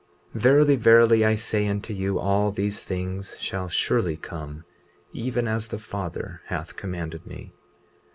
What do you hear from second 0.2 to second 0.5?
20:46